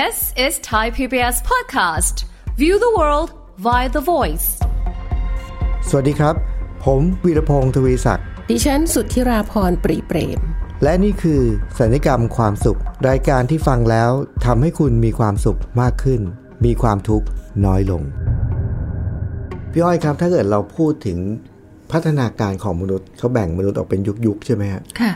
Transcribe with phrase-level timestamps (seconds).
[0.00, 0.16] This
[0.46, 2.16] is Thai PBS podcast.
[2.62, 3.28] View the world
[3.66, 4.48] via the voice.
[5.88, 6.34] สวัสดีครับ
[6.84, 10.40] ผมวีรพงศ์ทวีศักดิ์ ดิฉันสุทธิราพรปรีเปรม
[10.82, 11.40] และนี่คือ
[11.78, 14.10] สัญญกรรมความสุข รายการที่ฟังแล้ว
[14.46, 16.20] ทำให้คุณมีความสุขมากขึ้น
[16.64, 17.26] มีความทุกข์
[17.66, 18.02] น้อยลง
[19.72, 21.18] พี่อ้อยครับ ถ้าเกิดเราพูดถึง
[21.92, 25.12] พัฒนาการของมนุษย์เขาแบ่งมนุษย์ออกเป็นยุคๆใช่ไหมฮะค่ะ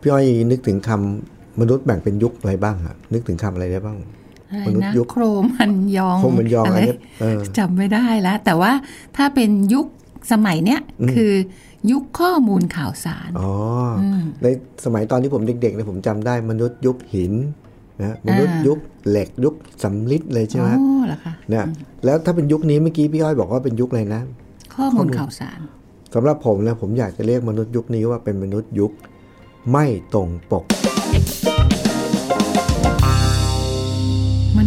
[0.00, 4.19] พี่อ้อยนึกถึงคำมนุษย์แบ่งเป็นยุคอะไรบ้างอะนึกถึงคำอะไรได้บ้างอะไร
[4.66, 5.22] มนุษย์นะยุคโคร
[5.56, 8.72] มันยองโครมันยองอะไรอันนี้เออจำไม่ได้แล้ว แต่ว่า
[9.16, 9.86] ถ้าเป็นยุค
[10.32, 10.80] สมัยเนี้ย
[11.14, 11.32] คือ
[11.90, 13.52] ยุคข้อมูลข่าวสารอ๋อ
[14.00, 14.02] อ
[14.42, 14.46] ใน
[14.84, 17.32] สมัยตอนที่ผมเด็กๆเนี่ยผมจำได้มนุษย์ยุคหิน
[18.02, 21.64] นะมนุษย์ยุคเหล็กยุคสำลิดเลยใช่ไหมอ๋อเหรอคะเนี่ย
[22.04, 24.22] แล้วถ้าเป็นยุคนี้เมื่อกี้พี่อ้อยบอกว่าเป็นยุคอะไรนะ
[24.74, 25.60] ข้อมูลข่าวสาร
[26.14, 28.92] สำหรับผมนะผมอยากจะเรียกมนุษย์ยุคนี้ว่าเป็นมนุษย์ยุค
[29.72, 30.64] ไม่ตรงปก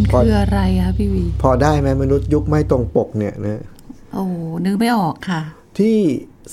[0.04, 3.62] มันพอคืออะไรอะพี่วี พอได้ไหมมนุษย์ยุคไม่ตรงปกเนี่ยนะ
[4.14, 4.24] โอ้
[4.64, 5.42] นึกไม่ออกค่ะ
[5.78, 5.96] ที่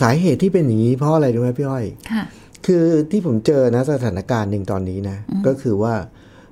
[0.02, 2.24] สาเหตุที่เป็นอย่างนี้เพราะอะไรรู้ไหมพี่อ้อยค่ะ
[2.66, 5.18] คือที่ผมเจอนะสถานการณ์หนึ่งตอนนี้นะ
[5.48, 5.94] ก็คือว่า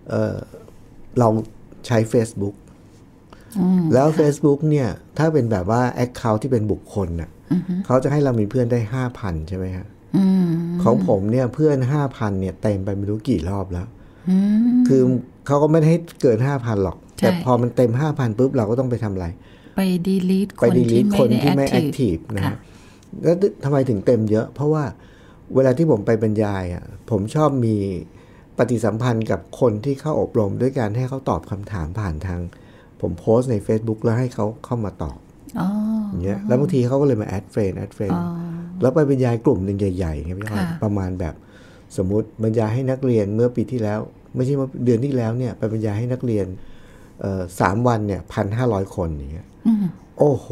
[0.10, 0.36] เอ่อ
[1.20, 1.28] เรา
[1.88, 2.56] ใช้ Facebook
[3.94, 7.30] แล้ว Facebook เนี่ย ถ้าเป็นแบบว่า Account ที่เป็นบุคคลน่ะ
[7.86, 9.86] เขาจะให้เรามีเพื่อนได้ห้าพันใช่ไหมฮะ
[10.18, 10.50] อืม
[10.84, 13.88] ของผมเนี่ยเพื่อนห้าพันเนี่ยเต็มไปไม่รู้กี่รอบแล้ว
[14.30, 14.38] อื
[14.74, 15.02] มคือ
[15.50, 19.28] เขาก็ไม่ได้ให้เกินห้าพันหรอกใช่แต่พอมันเต็มห้าพันปุ๊บเราก็ต้องไปทำอะไร
[19.78, 22.58] ไปดีลีทคไปนดีลิที่ทไม่คนได้ที่ไม่แอแอคคทีทีฟฟนะค่ะฮะ
[23.24, 24.84] แล้วทำไมถึงเต็มเยอะ เพราะว่า
[25.56, 27.76] เวลาที่ผมไปบรรยายอะผมชอบมี
[28.58, 32.42] ปฏิสัมพันธ์กับคนที่เข้าอบรมด้วยการให้เขาตอบคำถามผ่านทาง
[33.02, 35.18] ผมโพสต์ใน Facebook แล้วให้เขาเข้ามาตอบ
[35.60, 35.70] อ๋อ
[36.10, 38.24] อย่างเงี้ยแล้วบางทีเขาก็เลยมา add friend add friend อ๋อ
[38.82, 41.36] แล้วไปบรรยายกลุ่มหนึ่งใหญ่ๆไงพี่อ้อยค่ะประมาณแบบ
[41.98, 44.00] สมมุติบรรยายให้นักเรียนเมื่อปีที่แล้ว
[44.36, 46.48] ไม่ใช่เมื่อเดือนที่แล้วเนี่ยไปบรรยายให้นักเรียน
[47.22, 49.86] เอ่อสามวันเนี่ยพันห้าร้อยคนอย่างเงี้ยอืม
[50.20, 50.48] โอ้โห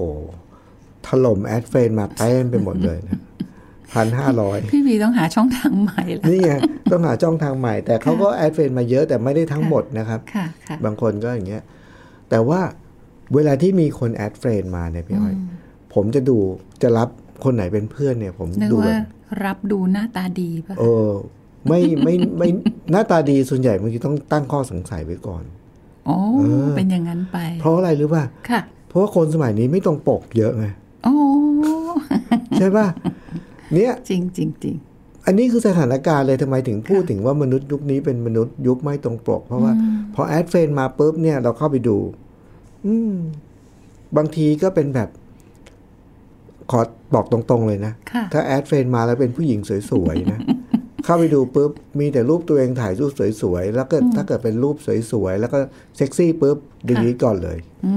[1.07, 3.19] ถล่ม add friend มาเต็มไปหมดเลยนะ
[3.93, 6.53] พันห้าร้อยพี่วีต้องหาช่องทางใหม่แล้วนี่ไง
[6.91, 11.63] ต้องหาช่องทางใหม่ แต่เขาก็ add friend มาเยอะแต่ไม่ได้ทั้งหมดนะครับค่ะค่ะบางคนก็อย่างเงี้ย
[12.29, 12.61] แต่ว่า
[13.35, 15.35] เวลาที่มีคนแอดเฟรนมาเนี่ยพี่อ้อย
[15.93, 16.37] ผมจะดู
[16.81, 17.09] จะรับ
[17.43, 19.03] คนไหนเป็นเพื่อนเนี่ย ผมนึกดูแบว่าบ
[19.45, 21.11] รับดูหน้าตาดีป่ะเออ
[21.69, 22.49] ไม่ไม่ไม่
[22.91, 25.43] หน้าตาดีส่วนใหญ่บางทีต้องตั้งข้อสงสัยไว้ก่อน
[26.05, 26.17] โอ้
[26.77, 30.65] เป็นอย่างนั้นไป เพราะอะไรรู้ป่ะค่ะ เพราะว่าคนสมัยนี้ไม่ตรงปกเยอะไง
[31.03, 31.15] โอ้
[32.57, 32.87] ใช่ป่ะ
[33.73, 34.75] เนี่ยจริงจริงจริง
[35.25, 39.73] อันนี้คือสถานการณ์เลยทำไมถึงพูดถึงว่ามนุษย์ยุคนี้เป็นมนุษย์ยุคไม่ตรงปก เพราะว่า
[40.15, 41.97] พอ add friend มาปุ๊บเนี่ยเราเข้าไปดู
[42.85, 43.13] อืม
[44.17, 45.09] บางทีก็เป็นแบบ
[46.71, 46.81] ขอ
[47.13, 50.39] บอกตรงๆเลยนะค่ะถ้า add friend มาแล้วเป็นผู้หญิงสวยๆนะ
[51.07, 54.75] เข้าไปดูปุ๊บมีแต่รูปตัวเองถ่ายรูปสวยๆ แล้วก็ถ้าเกิดเป็นรูป
[55.11, 55.57] สวยๆ แล้วก็
[55.97, 56.57] เซ็กซี่ปุ๊บ
[56.87, 57.93] delete ก่อนเลยอื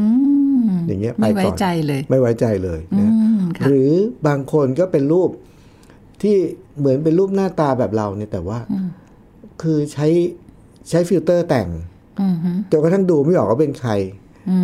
[0.65, 3.91] มอย่างเงี้ยไปไม่ไว้ก่อนใจเลย ไม่ไว้ใจเลยนะอืมค่ะหรือ
[4.27, 5.31] บางคนก็เป็นรูป
[6.23, 6.37] ที่
[6.79, 8.59] เหมือนเป็นรูปหน้าตาแบบเราเนี่ยแต่ว่า
[9.63, 10.07] คือใช้
[10.89, 11.69] ใช้ฟิลเตอร์แต่ง
[12.21, 13.93] อืมฮึจนกระทั่งดูไม่ออกว่าเป็นใคร
[14.51, 14.59] อื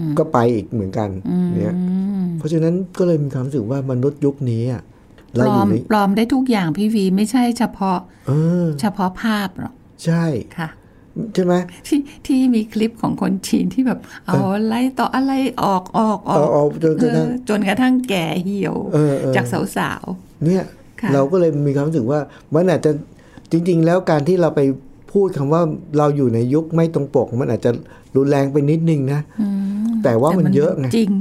[0.00, 1.08] มก็ไปอีกเหมือนกัน
[1.56, 1.84] เนี่ยอื
[2.20, 4.82] มเพราะฉะนั้นก็เลยมีความรู้สึกว่ามนุษย์ยุคนี้อะ
[5.32, 8.32] ปเราลออยู่มในปลอมได้ทุกอย่างพี่วีไม่ใช่เฉพาะเอ
[8.64, 9.74] อเฉพาะภาพหรอก
[10.04, 10.24] ใช่
[10.58, 10.68] ค่ะ
[11.34, 11.54] ใช่ไหม
[11.86, 15.32] ที่ที่มีคลิปของคนจีนที่แบบ เอาอะไรต่ออะไร
[15.64, 20.04] ออกออกอเอาอกเอาจนกระทั่งเออจนกระทั่งแก่เหี่ยวเออเออจากสาว
[20.44, 20.64] เนี่ย
[21.00, 22.20] ค่ะเราก็เลยมีความรู้สึกว่า
[22.54, 22.92] มันอาจจะ
[23.52, 24.60] จริง ๆ แล้วการที่เราไป
[25.12, 25.62] พูดคำว่า
[25.98, 27.70] เราอยู่ในยุคไม่ตรงปก มันอาจจะ
[28.16, 29.46] รุนแรงไปนิดนึงนะๆอื
[29.86, 31.12] มแต่ว่าแต่มันเยอะไงจริง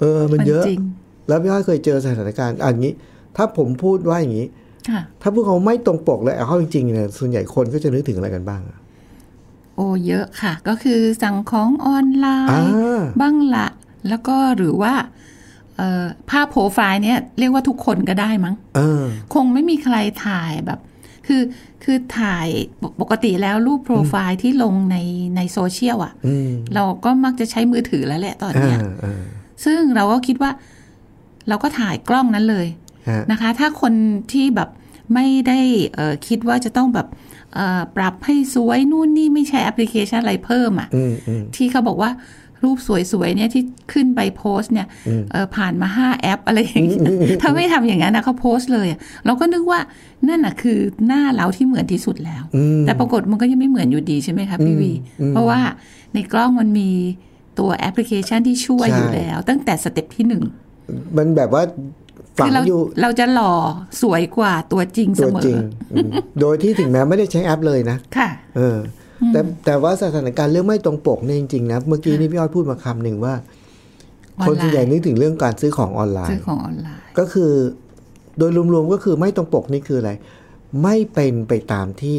[0.00, 0.82] เออมันเยอะจริง
[1.28, 2.92] แล้วพี่อ้อยเคยเจอสถานการณ์อันนี้
[3.36, 4.46] ถ้าผมพูดว่าอย่างนี้
[4.90, 8.78] ค่ะถ้าพูดเขาไม่ตรงปกเลยเอาเข้าจริงๆเนี่ยส่วนใหญ่คนก็จะนึกถึงอะไรกันบ้างอะ
[9.76, 12.72] โอ้เยอะค่ะ ก็คือสั่งของออนไลอ่าน์
[13.20, 13.66] บ้างละ
[14.08, 14.94] แล้วก็หรือว่า
[15.76, 19.04] เอ่อภาพโปรไฟล์เนี่ยเรียกว่าทุกคนก็ได้มั้งเออ
[19.34, 20.80] คงไม่มีใครถ่ายแบบ
[21.26, 21.42] คือ
[21.84, 22.48] คือถ่าย
[22.82, 24.96] ปกปกติแล้วรูปโปรไฟล์ที่ลงใน
[25.36, 29.22] ในโซเชียลอะอืมเราก็มักจะใช้มือถือแล้วแหละตอนอ่าเนี้ยอ่า
[29.64, 30.50] ซึ่งเราก็คิดว่า
[31.48, 32.66] เราก็ถ่ายกล้องนั้นเลย
[33.08, 33.92] ฮะนะคะ ถ้าคน
[34.32, 34.68] ที่แบบ
[35.14, 35.58] ไม่ได้
[35.94, 37.06] เอ่อคิดว่าจะต้องแบบ
[37.54, 42.10] เอ่อปรับให้สวยนู่นนี่ไม่ใช้แอปพลิเคชันอะไรเพิ่มอะอืมอืมที่เขาบอกว่า
[42.64, 42.78] รูป
[43.12, 43.62] สวยๆเนี่ยที่
[43.92, 44.86] ขึ้นไปโพสต์เนี่ย
[45.32, 47.00] เอ่อผ่านมาห้าแอปอะไรอย่างเงี้ย
[47.42, 49.80] ถ้าไม่ทำอย่างนั้นนะเขาโพสต์เลยอะเราก็นึกว่า
[50.28, 54.92] นั่นน่ะคือหน้าเราที่เหมือนที่สุดแล้วอืมแต่ปรากฏมันก็ยังไม่เหมือนอยู่ดีใช่ไหมคะพี่วี
[55.30, 55.60] เพราะว่า
[56.14, 56.90] ในกล้องมันมี
[57.58, 60.42] ตัวแอปพลิเคชันที่ช่วยใช่อยู่แล้ว ตั้งแต่สเต็ปที่หนึ่ง
[61.16, 61.62] มันแบบว่า
[62.38, 63.52] ฝัคืงเราอยู่เราจะหล่อ
[64.02, 65.56] สวยกว่าตัวจริงเสตัวมอจริง
[65.92, 66.08] อืม
[66.40, 68.78] โดยที่ถึงแม้ไม่ได้ใช้แอปเลยนะ ค่ะ เออ
[69.32, 73.34] แต่แต่ว่าสถานการณ์เรื่องไม่ตรงปกเนี่ยจริงๆนะเมื่อกี้นี่พี่อ้อยพูดมาคำหนึ่งว่า
[74.38, 77.52] ออนไลน์คนส่วนใหญ่นึกถึงเรื่องการซื้อของออนไลซื้อน์ของออนไลน์ ก็คือ
[78.38, 80.12] โดยรวมๆก็คือไม่ตรงปกนี่คืออะไร
[80.82, 82.18] ไม่เป็นไปตามที่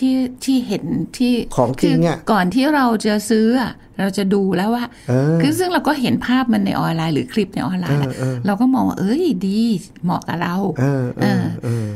[0.00, 0.84] ที่ที่เห็น
[1.18, 9.60] ที่ของจริงอะคืก่อนที่เราจะซื้ออะเราจะดูแล้วว่าเออคือซึ่งเราก็เห็นภาพมันในออนไลน์หรือคลิปในออนไลน์อะเออเออเราก็มองว่าเอ้ยดี
[10.04, 11.88] เหมาะกับเราเออเออเออ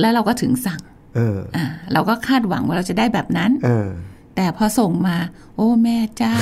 [0.00, 0.80] แล้วเราก็ถึงสั่ง
[1.16, 3.88] เอออ่าเราก็คาดหวังว่าเราจะได้แบบนั้นเออ
[4.36, 5.16] แต่พอส่งมา
[5.56, 6.38] โอ้แม่เจ้า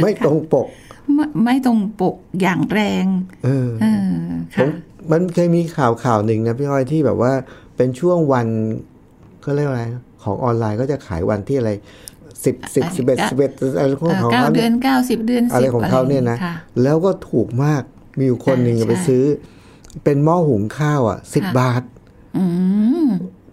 [0.00, 0.68] ไม่ตรงปก
[1.14, 3.06] ไม่ไม่ตรงปกอย่างแรง
[3.44, 4.10] เออเออ
[4.54, 4.70] ผค่ะม
[5.10, 7.32] มันเคยมีข่าวข่าวหนึ่งนะพี่อ้อยที่แบบว่า
[7.76, 8.46] เป็นช่วงวัน
[9.42, 9.84] เขาเรียกว่าอะไร
[10.22, 11.70] ของออนไลน์ก็จะขายวันที่อะไร
[12.44, 16.52] สิบสิบสิบเอ็ดสิบเอ็ดอะไรของเออเขาเก้าเดือนเก้าสิบเดือนอะไรสิบของเขาเนี่ยนะค่
[16.82, 17.82] แล้วก็ถูกมาก
[18.18, 19.24] มีอยู่คนหนึ่งอ่าไปใช่ซื้อ
[20.04, 21.82] เป็นหม้อหุงข้าวอะสิบค่ะบาท
[22.36, 22.44] อื
[23.04, 23.06] ม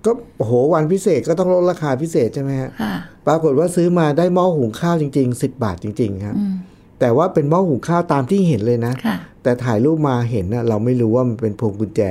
[0.05, 2.93] ก็โอ้โหวันพิเศษก็ต้องลดราคาพิเศษใช่ไหมฮะค่ะ
[3.27, 6.53] ปรากฏว่าซื้อมาได้หม้อหุงข้าวจริงๆสิบบาทจริงๆครับอืม
[6.99, 12.01] แต่ว่าเป็นหม้อหุงข้าวตามที่เห็นเลยนะค่ะแต่ถ่ายรูปมาเห็นนะเราไม่รู้ว่ามันเป็นพวงกุญแจ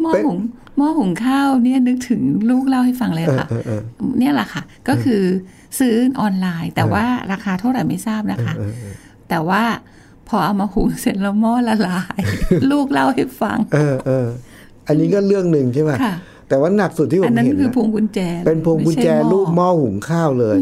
[0.00, 0.38] หม้อเป็นหุง
[0.76, 2.20] หม้อหุงข้าวเนี่ยนึกถึง
[2.50, 3.80] ลูกเล่าให้ฟังเลยค่ะเออเออ
[4.18, 5.22] เนี่ยแหละค่ะ ก็คือ
[5.78, 8.54] ซื้อออนไลน์ แต่ว่าราคาเท่าไหร่ไม่ทราบนะคะ
[9.28, 9.62] แต่ว่า
[10.28, 12.20] พอเอามาหุงเสร็จแล้วหม้อละลาย
[12.70, 14.26] ลูกเล่าให้ฟัง เออเออ
[14.86, 16.14] อันนี้ก็เรื่องหนึ่งใช่ไหมค่ะ
[16.48, 20.58] แต่ว่าหนักสุดที่ผอันมนั้นเห็นคือนะพวงกุญแจ เป็นพวงกุญแจไม่ใช่รูปหม้อหุงข้าวเลย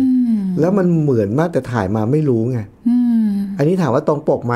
[0.61, 2.59] แล้วมันเหมือนมากแต่ถ่ายมาไม่รู้ไง
[2.89, 3.27] อืม
[3.59, 4.55] อันนี้ถามว่าตรงปกไหม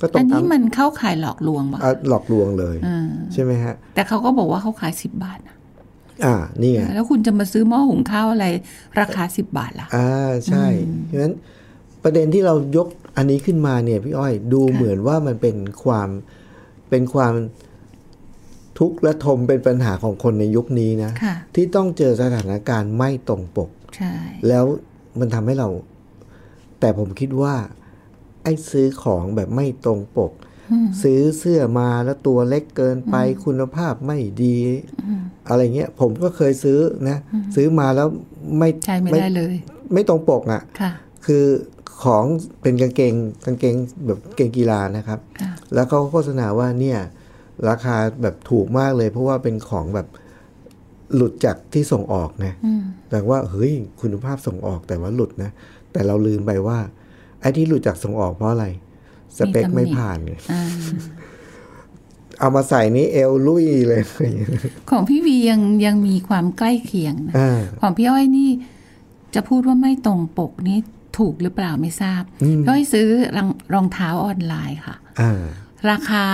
[0.00, 5.56] ก็ตรอังนตานี้มมันเข้าขายหลอกลวงป่ะอะหลอกลวงเลยอืมใช่ไหมฮะ แต่เขาก็บอกว่าเขาขายสิบบาทนะ
[6.24, 8.46] อ่า นี่ไง แล้วคุณจะมาซื้อหม้อหุงข้าวอะไร
[9.00, 10.66] ราคาสิบบาทล่ะ อ่า ใช่
[11.06, 11.34] เพราะฉะนั้น
[12.02, 16.08] ประเด็นที่เรายกอันนี้ขึ้นมาเนี่ยพี่อ้อยดูเหมือนว่ามันเป็นความ
[16.90, 17.34] เป็นความ
[18.78, 24.14] ทุกข์และทมเป็นปัญหาของคนในยุคนี้นะค่ะที่ต้องเจอสถานการณ์ไม่ตรงปกใช่
[24.48, 24.64] แล้ว
[25.20, 25.68] มันทำให้เรา
[26.80, 27.54] แต่ผมคิดว่า
[28.44, 30.32] ไอ้ซื้อของแบบไม่ตรงปก
[31.02, 34.56] ซื้อเสื้อมาแล้วตัวเล็กเกินไปคุณภาพไม่ดี
[35.48, 37.18] อะไรเงี้ยผมก็เคยซื้อนะ
[37.56, 38.08] ซื้อมาแล้ว
[38.58, 39.54] ไม่ใช่ไม่ได้เลย
[39.92, 40.92] ไม่ตรงปกอะ่ะค่ะ
[41.26, 41.44] คือ
[42.04, 42.24] ของ
[42.62, 43.14] เป็นกางเกง
[43.44, 43.74] กางเกง
[44.06, 46.98] แบบเกงกีฬานะครับค่ะแล้วเขาโฆษณาว่าเนี่ย
[47.68, 50.08] ราคาแบบถูกมากเลย เพราะว่าเป็นของแบบ
[51.14, 55.50] หลุดจากที่ส่งออกนะอืมแต่ว่าเฮ้ยคุณภาพส่งออกแต่ว่าหลุดนะ
[55.92, 56.78] แต่เราลืมไปว่า
[57.44, 58.66] ไอ้ที่หลุดจากส่งออกเพราะอะไร
[59.38, 60.62] สเปคมีตำหนิไม่ผ่านไงอ่า
[62.38, 64.02] เอามาใส่นี่เอวลุยเลย
[64.90, 68.50] ของพี่วียังยังมีความใกล้เคียงนะอ่าของพี่อ้อยนี่
[69.34, 70.78] จะพูดว่าไม่ตรงปกนี่
[71.18, 72.22] ถูกหรือเปล่าไม่ทราบ
[72.62, 75.40] พี่อ้อยซื้อรองรองเท้าออนไลน์ค่ะอ่า
[75.90, 76.24] ราคา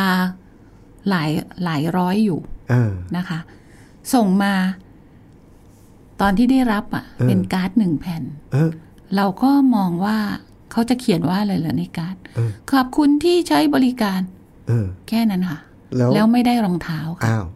[1.08, 1.30] หลาย
[1.64, 2.40] หลายร้อยอยู่
[2.72, 3.38] อ่านะคะ
[4.14, 4.54] ส่งมา
[6.20, 8.22] ตอนที่ได้รับอะเออเป็นการ์ดหนึ่งแผ่น
[8.52, 8.70] เออ
[9.16, 10.18] เราก็มองว่า
[10.72, 14.20] เขาจะเขียนว่าอะไรเหรอในการ์ดเออขอบคุณที่ใช้บริการ
[14.68, 15.58] เออแค่นั้นค่ะ
[15.96, 17.46] แล้วแล้วไม่ได้รองเท้าค่ะอ้าว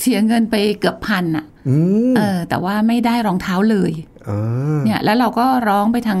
[0.00, 1.76] เสียเงินไปเกือบพันอะอื
[2.10, 3.92] มเออ แต่ว่าไม่ได้รองเท้าเลย
[4.28, 6.20] อ่าเนี่ย แล้วเราก็ร้องไปทาง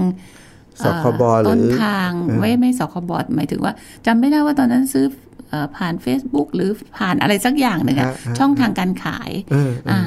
[0.84, 3.72] สคบหรือต้นทางเออไม่ไม่สคบหมายถึงว่า
[4.06, 5.06] จำไม่ได้ว่าตอนนั้นซื้อ
[5.48, 10.00] เอ่อผ่าน Facebook หรือผ่านอะไรสักอย่างหนึ่งอะฮะฮะช่องทางการขายเออเอออ่า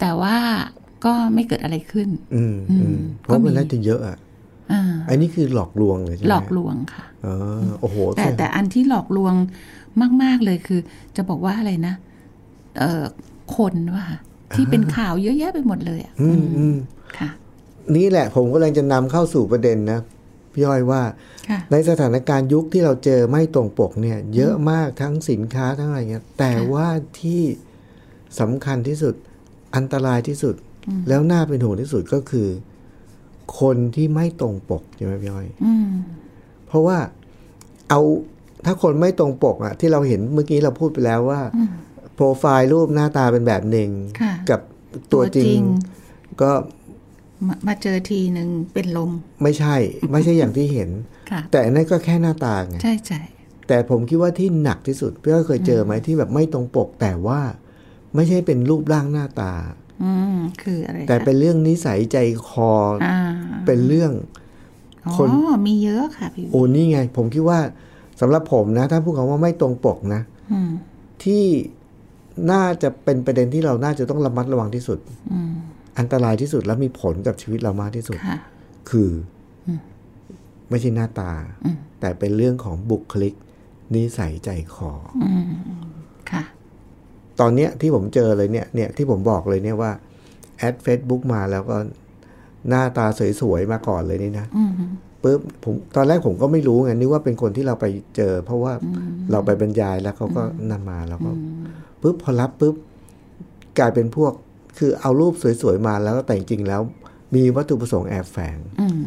[0.00, 0.36] แต่ว่า
[1.04, 4.16] ก็ไม่เกิดอะไรขึ้น อืมอืมเพราะมันน่าจะเยอะอะ
[4.72, 9.34] อ่าอันนี้คือหลอกลวงเลยใช่ไหมหลอกลวงค่ะอ๋อโอ้โหแต่แต่อันที่หลอกลวง
[10.22, 10.80] มาก ๆเลยคือ
[11.16, 11.94] จะบอกว่าอะไรนะ
[12.78, 13.04] เอ่อ
[13.56, 14.06] คนว่า
[14.54, 16.76] ที่เป็นข่าวเยอะแยะไปหมดเลยอะอืมอืม
[17.18, 17.30] ค่ะ
[17.96, 20.00] นี่แหละผมกำลังจะนำเข้าสู่ประเด็นนะ
[20.52, 21.02] พี่ย้อยว่า
[21.50, 26.88] ค่ะในสถานการณ์ยุคที่เราเจอไม่ตรงปกเนี่ย เยอะมากทั้งสินค้าทั้งอะไรเงี้ย แต่ว่า
[27.20, 27.42] ที่
[28.40, 29.14] สำคัญที่สุด
[29.76, 30.54] อันตรายที่สุด
[31.08, 32.48] แล้วน่าเป็นห่วงที่สุดก็คือ
[33.60, 35.88] คนที่ไม่ตรงปกใช่ไหมพี่ย้อยอืม
[36.66, 36.98] เพราะว่า
[37.90, 38.00] เอา
[38.64, 41.40] ถ้าคนไม่ตรงปกอะที่เราเห็นเมื่อกี้เราพูดไปแล้วว่า
[42.14, 44.60] โปรไฟล์รูปหน้าตาเป็นแบบหนึ่งค่ะกับ
[45.12, 45.62] ตัวจริตัวจริงง
[46.42, 46.50] ก็
[47.46, 49.10] มามาเจอทีหนึ่งเป็นลม
[49.42, 49.74] ไม่ใช่
[50.12, 50.90] ไม่ใช่อย่างที่เห็น
[51.30, 53.20] ค่ะแต่อันนั่นก็แค่หน้าตาไงใช่ใช่
[53.68, 57.40] แต่ผมคิดว่าที่หนักที่สุดพี่อ้อยเคยเจอไหมที่แบบไม่ตรงปกแต่ว่า
[58.14, 59.85] ไม่ใช่เป็นรูปร่างหน้าตาอืม
[60.62, 62.72] คืออะไรแต่คะเป็นเรื่องนิสัยใจคอ
[63.02, 63.18] ออ่า
[63.66, 64.12] เป็นเรื่อง
[65.06, 65.28] อ๋อคน
[65.66, 67.58] มีเยอะค่ะพี่โอ้นี่ไง ผมคิดว่า
[68.20, 70.22] สำหรับผมนะ ถ้าพูดคำว่าไม่ตรงปกนะ
[70.52, 70.70] อืม
[71.24, 71.44] ที่
[72.50, 74.98] น่าจะเป็นประเด็นที่เราน่าจะต้องระมัดระวังที่สุด
[75.32, 75.52] อืม
[75.98, 78.38] อันตรายที่สุดและมีผลกับชีวิตเรามากที่สุดค่ะ
[78.90, 79.10] คือ
[79.68, 79.70] อ
[80.70, 81.32] ไม่ใช่หน้าตา
[82.00, 83.34] แต่เป็นเรื่องของบุคลิก
[83.94, 84.92] นิสัยใจคอ
[86.30, 86.42] ค่ะ
[87.40, 89.92] ตอนเนี้ยที่ผมเจอเลยเนี่ยเนี่ยที่ผมบอกเลยเนี่ยว่า
[90.58, 91.76] แอด Facebook มาแล้วก็
[92.68, 93.06] หน้าตา
[93.40, 94.72] สวยๆมาก่อนเลยนี่นะอืม
[95.22, 98.72] ปุ๊บผมตอนแรกผมก็ไม่รู้ไงนึกว่าเป็นคนที่เราไปเจอ เพราะว่า
[99.30, 101.30] เราไปบรรยายแล้วเขาก็นำมาแล้วก็
[102.02, 102.74] ปุ๊บพอรับปุ๊บ
[103.78, 104.32] กลายเป็นพวก
[104.78, 106.80] คือเอารูปสวยๆมาแล้วแต่จริงๆแล้ว
[107.34, 109.00] มีวัตถุประสงค์แอบแฝงอืม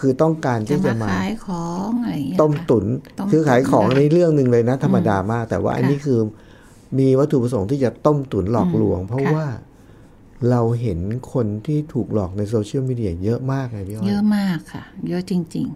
[0.00, 2.86] คือต้องการจะที่จะมามาขายของอะไรอย่างเงี้ยต้มค่ะตุน
[3.18, 6.18] ต้มคือขายของตุ๋นในเรื่องหนึ่งเลยนะ ธรรมดามาก แต่ว่าอันนี้ค่ะคือ
[6.98, 9.46] มีวัตถุประสงค์ที่จะต้มตุนหลอกลวง เพราะค่ะว่า
[10.50, 10.98] เราเห็น
[11.32, 15.66] คนที่ถูกหลอกในโซเชียลมีเดียเยอะมากไงพี่อ้อเยยอะมากค่ะ เยอะจริง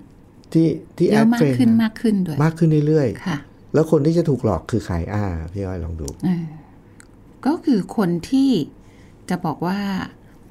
[0.53, 6.09] ที่ที่ๆเยแออะดมาเฟกรนขึ้นมากขึ้นด้วย มากขึ้นเรื่อยค่ะๆแล้วคนที่จะถูกหลอกคือใครอ่าพี่อ้อยลองดู
[7.47, 8.51] ก็คือคนที่
[9.29, 9.81] จะบอกว่า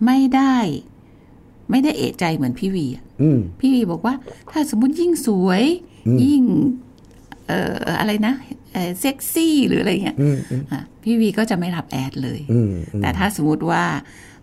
[0.06, 0.56] ไม่ได้
[1.72, 4.13] ไม่ได้เอะใจเหมือนพี่วีอะอืมพี่วีบอกว่า
[4.51, 5.63] ถ้าสมมติยิ่งสวย
[6.24, 6.44] ยิ่ง
[7.48, 8.34] เอ่ออะไรนะ
[8.74, 13.84] เอ่อเซ็กซี่หรืออะไรเงี้ยอืมอืมอะพี่วีก็จะไม่รับแอดเลยอืมอืมแต่ถ้าสมมติว่า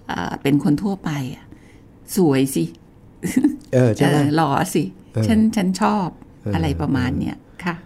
[0.09, 1.45] เอ่อเป็นคนทั่วไปอะ
[2.16, 2.64] สวยสิ
[3.75, 4.83] เออใช่ไหมเออหล่อสิ
[5.14, 6.09] เออฉันฉันชอบ
[6.42, 7.76] เออออะไรประมาณเนี้ยค่ะ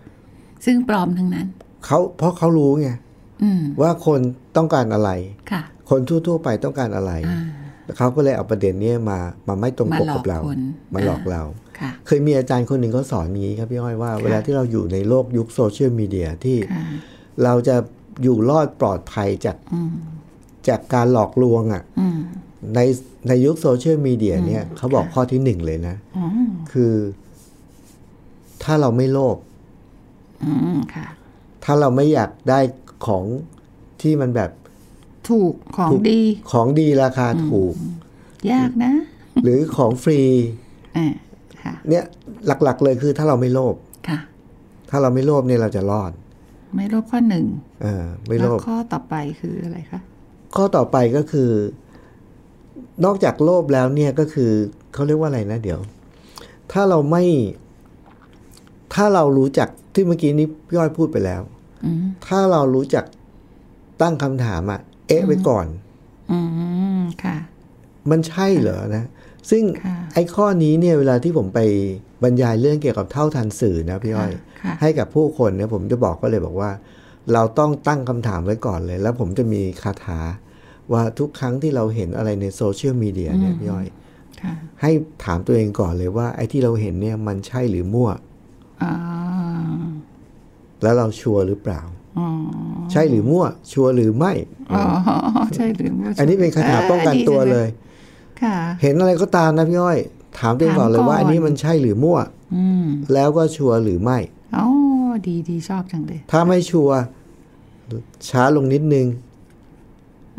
[0.64, 1.46] ซึ่งปลอมทั้งนั้น
[1.86, 2.90] เขาเพราะเขารู้ไง
[3.42, 4.20] อืมว่าคน
[4.56, 5.10] ต้องการอะไร
[5.50, 7.12] ค่ะ คนทั่ว ๆ ไปต้องการอะไร
[7.96, 9.18] เขาก็เลยเอาประเด็นเนี้ยมา
[9.48, 10.60] มาไม่ตรงปกกับเรา มาหลอกคน
[10.94, 11.69] มาหลอกเราค่ะ
[12.06, 16.84] เคยมีอาจารย์คนหนึ่งเขาสอนอย่างนี้ครับพี่อ้อยว่าเวลาที่เราอยู่ในโลกยุคโซเชียลมีเดียที่ค่ะ
[17.44, 17.76] เราจะ
[18.22, 19.56] อยู่รอดปลอดภัยจาก
[20.68, 22.18] จากการหลอกลวงอะ่ะอืม
[22.74, 22.80] ใน
[23.28, 26.94] ในยุคโซเชียลมีเดียเนี่ยเขาบอกข้อที่หนึ่งเลยนะอืมคือ
[28.62, 29.36] ถ้าเราไม่โลภ
[30.44, 31.06] อืมค่ะ
[31.64, 32.60] ถ้าเราไม่อยากได้
[33.06, 33.24] ของ
[34.02, 34.50] ที่มันแบบ
[35.28, 36.20] ถูกของถูกดี
[36.52, 37.74] ของดีราคาถูก
[38.52, 38.92] ยากนะ
[39.42, 40.20] หรือของฟรี
[40.96, 41.29] อ่าค่ะ
[41.88, 42.04] เนี่ย
[42.46, 43.74] หลักๆเลยคือถ้าเราไม่โลภ
[44.08, 44.18] ค่ะ
[44.90, 46.12] ถ้าเราไม่โลภเนี่ยเราจะรอด
[46.76, 47.46] ไม่ลบข้อหนึ่ง
[47.82, 50.00] เออไม่แล้โลวภข้อต่อไปคืออะไรคะ
[50.56, 51.50] ข้อต่อไปก็คือ
[53.04, 54.50] นอกจากโลภแล้วเนี่ยก็คือ
[54.94, 55.80] เขาเรียกว่าอะไรนะเดี๋ยว
[56.72, 57.24] ถ้าเราไม่
[58.94, 61.42] ถ้าเรารู้จักที่เมื่อกี้นี้พี่อ้อยพูดไปแล้ว
[61.84, 63.04] อืมถ้าเรารู้จัก
[64.02, 65.66] ตั้งคำถามอะเอ๊ะไว้ก่อน
[66.30, 66.38] อื
[66.98, 67.36] มค่ะ
[68.10, 69.04] มันใช่เหรอนะ
[69.50, 71.60] ซึ่งค่ะไอ้ข้อนี้เนี่ยเวลาที่ผมไป
[72.22, 74.32] บรรยายเรื่องเกี่ยวกับเท่าทันสื่อนะพี่อ้อย
[74.62, 76.70] ค่ะให้กับผู้คนเนี่ยผมจะบอกก็เลยบอกว่า
[77.32, 80.20] เราต้องตั้งคำถามไว้ก่อนเลย แล้วผมจะมีคาถา
[80.92, 83.86] ว่าทุกครั้งที่เราเห็นอะไรในโซเชียลมีเดียเนี่ยพี่อ้อย
[84.42, 84.90] ค่ะให้
[85.24, 88.10] ถามตัวเองก่อนเลยว่า ไอ้ที่เราเห็นเนี่ยมันใช่หรือมั่ว
[88.82, 88.92] อ่า
[90.82, 91.80] แล้วเราชัวร์หรือเปล่า
[92.18, 92.28] อ๋อ
[92.92, 94.32] ใช่หรือมั่ว ชัวร์หรือไม่
[94.72, 94.82] อ๋อ
[95.56, 97.88] ใช่หรือไม่อันนี้เป็นคาถาป้องกันตัวเลยค่ะ
[98.82, 99.98] เห็นอะไรก็ตามนะพี่อ้อย
[100.38, 102.18] ถามตัวเองก่อนเลยว่าถามก่อนอันนี้มันใช่หรือมั่ว
[102.56, 104.18] อืมแล้วก็ชัวร์หรือไม่
[104.56, 104.66] อ๋อ
[105.26, 106.98] ดีดีชอบจังเลย ถ้าไม่ชัวร์
[108.30, 109.06] ช้าลงนิดนึง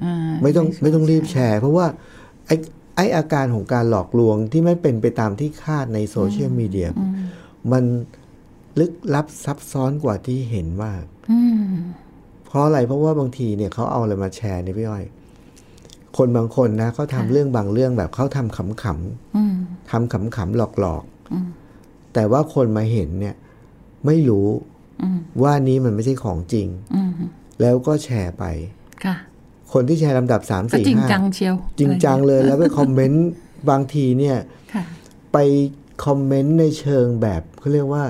[0.04, 1.88] อ่าไม่ต้องชัวไม่ต้องรีบแชร์ เพราะว่า
[2.48, 2.56] ไอ้
[2.96, 6.90] ไอ้อาการของการหลอกลวงที่ไม่เป็นไปตามที่คาดในโซเชียลมีเดีย
[7.72, 7.84] มัน
[8.80, 11.66] ลึกลับซับซ้อนกว่าที่เห็นมากอืม
[12.46, 15.06] เพราะอะไรเพราะว่าบางทีเนี่ยเขาเอาอะไรมาแชร์เนี่ยพี่อ้อย
[16.18, 23.36] คนบางคนนะเขาทำเรื่องบางเรื่องแบบเขาทำขำอืมๆทำขำๆหลอกๆแต่ว่าคนมาเห็นเนี่ย
[24.06, 24.48] ไม่รู้
[25.44, 27.12] ว่านี้มันไม่ใช่ของจริงอืม
[27.62, 28.46] แล้วก็แชร์ไป
[29.06, 29.16] ค่ะ
[29.74, 33.28] คนที่แชร์ลำดับสามก็สี่จริงห้าจังเชียว จริงจังเลยแล้วไปคอมเมนต์
[33.70, 34.38] บางทีเนี่ย
[34.74, 34.84] ค่ะ
[35.34, 35.38] ไป
[36.06, 38.04] คอมเมนต์ในเชิงแบบเขาเรียกว่า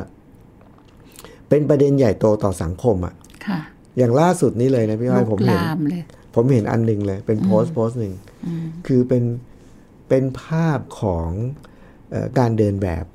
[1.49, 3.13] เป็นประเด็นใหญ่โตต่อสังคมอะ่ะ
[3.47, 3.59] ค่ะ
[3.97, 8.13] อย่างล่าสุดนี้เลยนะพี่อ้อยลุกผมเห็นลามเลย ผมเห็นอันหนึ่งเลย เป็นโพสต์โพสต์หนึ่ง
[8.87, 9.23] คือเป็น
[10.09, 11.29] เป็นภาพของ
[12.11, 13.05] เออการเดินแบบ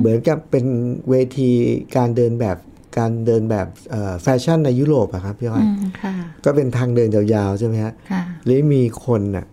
[0.00, 0.64] เหมือนกับเป็น
[1.10, 1.50] เวที
[1.96, 2.58] การเดินแบบ
[2.98, 9.46] การเดินแบบเอ่อแฟชั่นในยุโรปอะครับพี่อ้อยอืมค่ะก็เป็นทางเดินยาวๆใช่ไหมฮะค่ะหรือมีคนน่ะ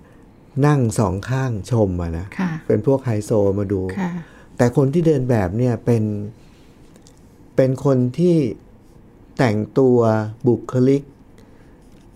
[0.68, 4.12] นั่งสองข้างชมอะนะค่ะเป็นพวกไฮโซมาดูค่ะ
[4.58, 6.04] แต่คนที่เดินแบบเนี่ยเป็น
[7.56, 8.36] เป็นคนที่
[9.38, 9.98] แต่งตัว
[10.48, 11.04] บุคลิก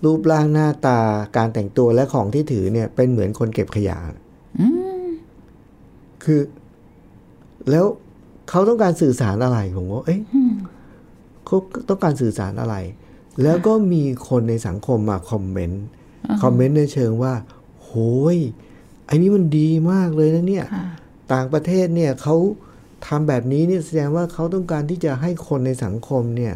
[0.04, 1.00] รูปร่างหน้าตา
[1.38, 3.98] การแต่งตัวและของที่ถือเนี่ย เป็นเหมือนคนเก็บขยะ
[4.60, 4.68] อื
[5.04, 5.06] ม
[6.24, 6.42] คือ
[7.70, 7.86] แล้ว
[8.50, 10.22] เขาต้องการสื่อสารอะไรผมว่าเอ๊ะ
[11.46, 11.58] เขา
[11.90, 12.76] ต้องการสื่อสารอะไร
[13.44, 15.84] แล้วก็มีคนในสังคมมาคอมเมนต์
[16.44, 17.34] คอมเมนต์ในเชิงว่า
[17.84, 17.92] โห
[18.36, 18.38] ย
[19.08, 20.86] ไอ้นี้มันดีมากเลยนะเนี่ยค่ะ
[21.34, 22.36] ต่างประเทศเนี่ยเขา
[23.08, 26.54] ทำแบบนี้เนี่ยแสดงว่าเขาต้องการที่จะให้คนในสังคมเนี่ย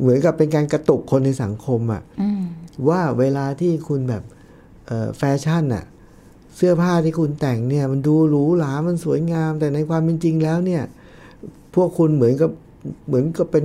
[0.00, 2.42] เหมือนกับเป็นการกระตุกคนในสังคมอะอืม
[2.88, 4.22] ว่าเวลาที่คุณแบบ
[4.86, 5.84] เอ่อแฟชั่นอะ
[6.56, 10.82] เสื้อผ้าที่คุณแต่งเนี่ย มันดูหรูหรามันสวยงาม แต่ในความเป็นจริงแล้วเนี่ย
[11.74, 12.50] พวกคุณเหมือนกับ
[13.06, 13.64] เหมือนกับเป็น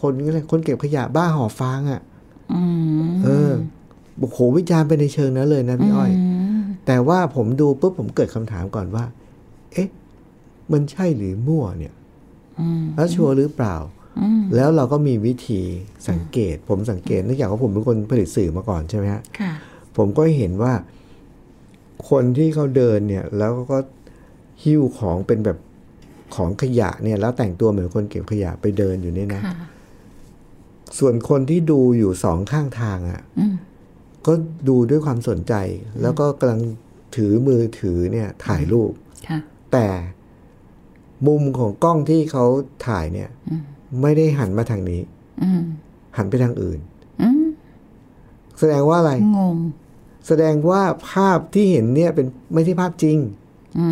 [0.00, 2.00] คนอะไรคนเก็บขยะบ้าห่อฟางอะ
[2.52, 2.62] อื
[3.08, 3.52] มเออ
[4.18, 6.12] โอ้โหวิจารณ์ไปในเชิงนั้นเลยนะพี่อ้อย
[6.60, 9.04] มแต่ว่าผมดูปุ๊บผมเกิดคำถามก่อนว่า
[9.72, 9.88] เอ๊ะ
[10.72, 11.94] มันใช่หรือมั่วเนี่ย
[12.60, 13.97] อืมแล้วชัวร์หรือเปล่าอืม
[14.54, 15.60] แล้วเราก็มีวิธี
[16.08, 19.52] สังเกต ผมสังเกตเนื่องจากว่าผมเป็นคนผลิตสื่อมาก่อนใช่ไหมฮะค่ะ
[19.96, 20.72] ผมก็เห็นว่า
[22.10, 23.78] คนที่เขาเดินเนี่ย แล้วก็
[24.64, 25.58] หิ้วของเป็นแบบ
[26.34, 29.56] ของขยะเนี่ย แล้วแต่งตัวเหมือนคนเก็บขยะไปเดินอยู่เนี่ยนะค่ะ
[30.98, 33.54] ส่วนคนที่ดูอยู่สองข้างทางอะ่ะอืม
[34.26, 34.32] ก็
[34.68, 35.54] ดูด้วยความสนใจ
[36.02, 36.60] แล้วก็กำลัง
[37.16, 38.92] ถือมือถือเนี่ย ถ่ายรูป
[39.28, 39.38] ค่ะ
[39.72, 39.86] แต่
[41.26, 42.44] มุมของกล้องที่เขา
[42.86, 43.30] ถ่ายเนี่ย
[44.02, 45.00] ไม่ได้หันมาทางนี้
[45.42, 45.62] อืม
[46.16, 46.78] หันไปทางอื่น
[47.22, 47.44] อืม
[48.58, 49.56] แสดงว่าอะไรงง
[50.26, 53.18] แสดงว่าภาพที่เห็นเนี่ยเป็นไม่ใช่ภาพจริง
[53.78, 53.86] อื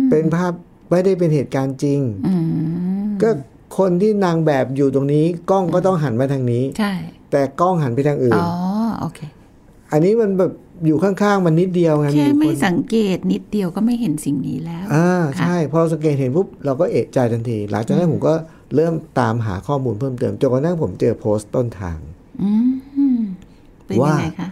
[0.00, 0.52] มเป็นภาพ
[0.90, 3.30] ไม่ได้เป็นเหตุการณ์จริงอืมก็
[3.78, 6.92] คนที่นางแบบอยู่ตรงนี้ กล้องก็ต้องหันมาทางนี้ใช่
[7.30, 8.50] แต่กล้องหันไปทางอื่นอ๋อ
[9.00, 9.20] โอเค
[9.92, 10.52] อันนี้มันแบบ
[10.86, 18.34] อยู่ข้างๆมันนิดเดียวไงแค่อยู่ไม่คนสังเกตนิดเดียวก็ไม่เห็นสิ่งนี้แล้วอ่าใช่พอสังเกตเห็นปุ๊บเราก็เอะใจทันที หลังจากนั้นผมก็
[18.74, 21.98] เริ่มตามหาข้อมูลเพิ่มเติมจนกระทั่งผมเจอโพสต์ต้นทาง
[22.42, 22.50] อื
[23.18, 23.20] ม
[23.86, 24.48] เป็นยังไงคะ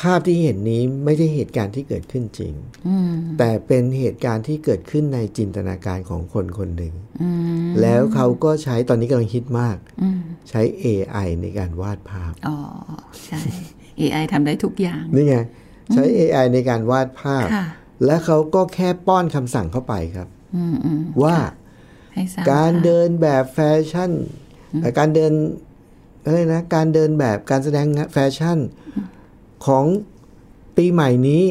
[0.00, 2.52] ภาพที่เห็นนี้ไม่ใช่เหตุการณ์ที่เกิดขึ้นจริง
[2.88, 7.28] อืมแต่เป็นเหตุการณ์ที่เกิดขึ้นในจินตนาการของคนคนหนึ่งอื
[7.66, 12.56] มแล้วเขาก็ใช้ตอนนี้กำลังฮิตมากอืมใช้ AI ในการวาดภาพอ๋อ
[13.26, 13.40] ใช่
[14.00, 15.36] AI ทำได้ทุกอย่างนี่ไง
[15.92, 17.66] ใช้ AI ในการวาดภาพค่ะ
[18.04, 21.59] และเขาก็แค่ป้อนคำสั่งเข้าไปครับอืมอืมว่าให้สร้าง
[22.50, 23.58] การภพเดินแบบแฟ
[23.90, 24.12] ชั่น
[24.80, 25.32] เอ่อการเดิน
[26.24, 28.58] อะไรนะการเดินแบบการแสดงแฟชั่น
[29.66, 29.84] ของ
[30.76, 31.44] ปีใหม่นี้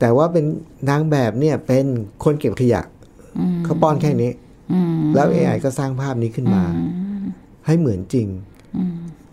[0.00, 0.44] แต่ว่าเป็น
[0.90, 1.86] นางแบบเนี่ยเป็น
[2.24, 2.82] คนเก็บขยะ
[3.64, 4.30] เขาป้อนแค่นี้
[4.72, 6.64] อืมแล้ว AI ก็สร้างภาพนี้ขึ้นมา
[7.66, 8.26] ให้เหมือนจริง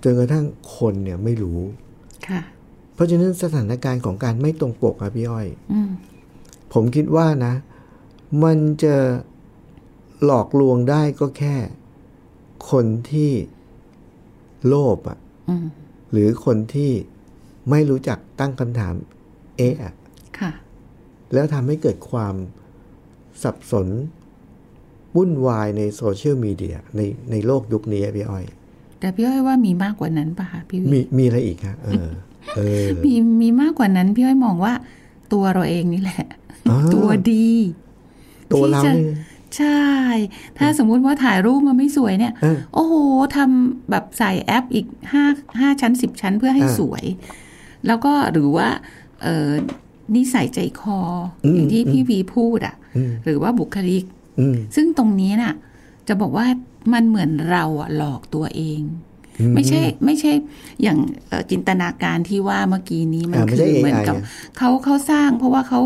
[0.04, 0.46] จนกระทั่ง
[0.78, 1.60] คนเนี่ยไม่รู้
[2.28, 2.42] ค่ะ
[2.94, 5.90] เพราะฉะนั้นสถานการณ์ของการไม่ตรงปกอะพี่อ้อยอืม
[6.74, 7.54] ผมคิดว่านะ
[8.44, 8.96] มันจะ
[10.26, 11.56] หลอกลวงได้ก็แค่
[12.72, 13.32] คนที่
[14.68, 15.18] โลภอะ
[15.50, 15.66] อืม
[16.12, 16.92] หรือคนที่
[17.70, 18.94] ไม่รู้จักตั้งคำถาม
[19.58, 19.94] เอ๊ะอะ
[20.40, 20.52] ค่ะ
[21.34, 22.36] แล้วทำให้เกิดความ
[23.44, 23.88] สับสน
[25.16, 28.46] วุ่นวายในโซเชียลมีเดียในในโลกยุคนี้อะพี่อ้อย
[29.00, 32.10] แต่พี่อ้อยว่ามีมากกว่านั้นป่ะคะพี่วิมีมีอะไรอีกฮะเออ
[32.56, 34.74] เออมีมีมากกว่านั้น พี่อ้อยมองว่า
[35.34, 36.26] ตัวเราเองนี่แหละ
[36.70, 37.50] อ่าตัวดี
[38.54, 39.06] ตัวเราที่จะนี่
[39.58, 39.86] ใช่
[40.58, 42.94] ถ้าสมมุติว่าถ่ายรูปมาไม่สวยเนี่ยเออโอ้โห
[43.36, 45.26] ทำแบบใส่แอปอีกห้า
[45.60, 47.04] ห้าชั้นสิบชั้นเพื่อให้อ่าสวย
[47.88, 48.68] แล้วก็หรือว่า
[49.24, 49.52] เออ
[50.16, 51.00] นิสัยใจคอ
[51.44, 54.06] อมอย่างที่พี่วีพูดอะอืมหรือว่าบุคลิก
[54.40, 55.54] อืมซึ่งตรงนี้น่ะ
[56.08, 56.46] จะบอกว่า
[56.94, 58.82] มันเหมือนเราอะหลอกตัวเอง
[59.56, 60.32] ไม่ใช่ไม่ใช่
[60.84, 64.26] อย่างเอ่อจินตนาการที่ว่าเมื่อกี้นี้มันอ่าไม่คืใช่อเหมือน AI กับไง
[64.58, 65.80] เขาเขาสร้าง เพราะว่าเขา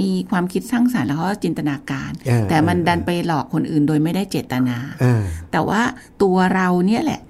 [0.00, 5.82] มีความคิดสร้างสรรค์แล้วเขาก็จินตนาการอ่าแต่มันอ่าดันไปหลอกคนอื่นโดยไม่ได้เจตนาอ่าแต่ว่า
[6.22, 7.20] ตัวเราเนี่ยแหละ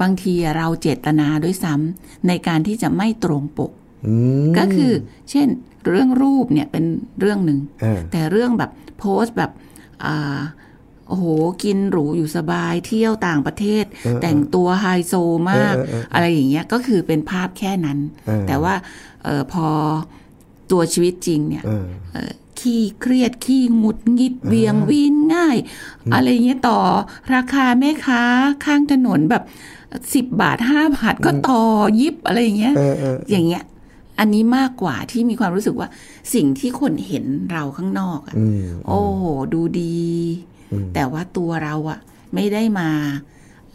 [0.00, 3.72] บางทีเราเจตนาด้วยซ้ำในการที่จะไม่ตรงปก
[4.06, 4.14] อื
[4.48, 4.92] มก็คือ
[5.30, 5.48] เช่น
[5.88, 6.84] เรื่องรูปเนี่ยเป็น
[7.20, 9.50] เรื่องหนึ่งอ่าแต่เรื่องแบบโพสต์แบบ
[10.04, 10.38] อ่า
[11.10, 11.26] โอ้โห
[11.64, 13.84] กินหรูอยู่สบายเที่ยวต่างประเทศ
[14.22, 15.14] แต่งตัวไฮโซ
[15.50, 18.74] มากเออเออเอออะไรอย่างเงี้ยก็คือเป็นภาพแค่นั้นเออแต่ว่า
[19.24, 19.66] เออพอ
[20.70, 25.56] ตัวชีวิตจริงเนี่ยเออเอ่อขี้เครียดขี้หงุดหงิดเวียงวินง่าย
[26.14, 26.78] อะไรเงี้ยต่อ
[27.34, 28.22] ราคาแม่ค้า
[28.64, 29.42] ข้างถนนแบบ
[30.14, 31.62] สิบบาทห้าบาทก็ต่อ
[32.00, 33.62] ยิบอะไรอย่างเงี้ยเออเอออย่างเงี้ย
[34.18, 35.88] อันนี้มากกว่าที่มีความรู้สึกว่า
[36.34, 40.00] สิ่งที่คนเห็นเราข้างนอกอะอืมโอ้โห ดูดี
[40.94, 42.00] แต่ว่าตัวเราอะ
[42.34, 42.90] ไม่ได้มา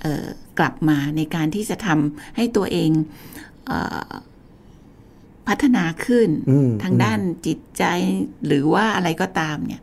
[0.01, 0.25] เอ่อ
[0.59, 2.91] กลับมาในการที่จะทำให้ตัวเอง
[3.67, 3.71] เอ
[4.07, 4.11] อ
[5.47, 7.83] พัฒนาขึ้นอืมทางด้านจิตใจ
[8.47, 9.81] หรือว่าอะไรก็ตามเนี่ย